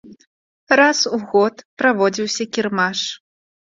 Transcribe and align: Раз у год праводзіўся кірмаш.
Раз 0.79 0.99
у 1.17 1.19
год 1.33 1.55
праводзіўся 1.81 2.43
кірмаш. 2.59 2.99